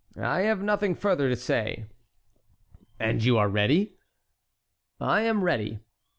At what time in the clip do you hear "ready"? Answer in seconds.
3.47-3.97, 5.43-5.81